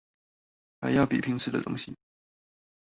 [0.79, 1.95] 還要比拼吃的食物